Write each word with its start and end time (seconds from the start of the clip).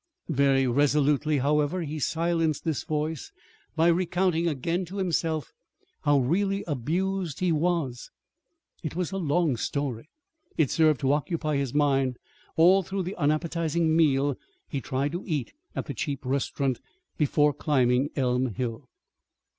Very 0.29 0.65
resolutely, 0.65 1.37
however, 1.37 1.83
he 1.83 1.99
silenced 1.99 2.63
this 2.65 2.81
voice 2.81 3.31
by 3.75 3.85
recounting 3.87 4.47
again 4.47 4.83
to 4.85 4.97
himself 4.97 5.53
how 6.05 6.17
really 6.17 6.63
abused 6.65 7.39
he 7.39 7.51
was. 7.51 8.09
It 8.81 8.95
was 8.95 9.11
a 9.11 9.17
long 9.17 9.57
story. 9.57 10.09
It 10.57 10.71
served 10.71 11.01
to 11.01 11.11
occupy 11.13 11.57
his 11.57 11.75
mind 11.75 12.17
all 12.55 12.81
through 12.81 13.03
the 13.03 13.15
unappetizing 13.17 13.95
meal 13.95 14.39
he 14.67 14.81
tried 14.81 15.11
to 15.11 15.23
eat 15.27 15.53
at 15.75 15.85
the 15.85 15.93
cheap 15.93 16.25
restaurant 16.25 16.81
before 17.19 17.53
climbing 17.53 18.09
Elm 18.15 18.55
Hill. 18.55 18.85